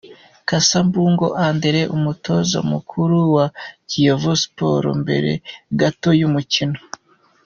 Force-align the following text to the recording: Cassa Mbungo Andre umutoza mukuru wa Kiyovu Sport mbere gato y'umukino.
Cassa 0.47 0.79
Mbungo 0.87 1.27
Andre 1.47 1.81
umutoza 1.95 2.57
mukuru 2.71 3.17
wa 3.35 3.45
Kiyovu 3.89 4.31
Sport 4.41 4.85
mbere 5.03 5.31
gato 5.79 6.09
y'umukino. 6.19 6.79